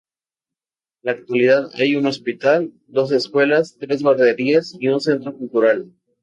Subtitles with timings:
[1.03, 5.93] En la localidad hay un hospital, dos escuelas, tres guarderías y un centro cultural.